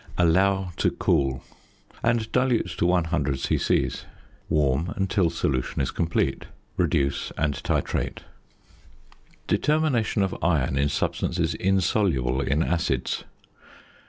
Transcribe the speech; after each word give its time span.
Allow 0.17 0.71
to 0.77 0.89
cool, 0.89 1.43
and 2.01 2.31
dilute 2.31 2.73
to 2.79 2.87
100 2.87 3.39
c.c. 3.39 3.91
Warm 4.49 4.91
until 4.95 5.29
solution 5.29 5.79
is 5.79 5.91
complete. 5.91 6.45
Reduce 6.75 7.29
and 7.37 7.53
titrate. 7.53 8.21
~Determination 9.45 10.23
of 10.23 10.35
Iron 10.41 10.75
in 10.75 10.89
Substances 10.89 11.53
Insoluble 11.53 12.41
in 12.41 12.63
Acids. 12.63 13.25